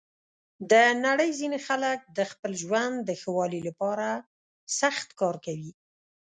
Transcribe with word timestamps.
د 0.71 0.73
نړۍ 1.05 1.29
ځینې 1.39 1.59
خلک 1.67 1.99
د 2.17 2.19
خپل 2.31 2.51
ژوند 2.63 2.95
د 3.03 3.09
ښه 3.21 3.29
والي 3.37 3.61
لپاره 3.69 4.07
سخت 4.79 5.07
کار 5.19 5.35
کوي. 5.45 5.71